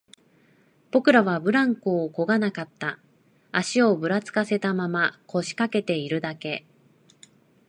[0.89, 2.97] 僕らはブランコをこがなかった、
[3.51, 6.65] 足をぶらつかせたまま、腰掛けているだけ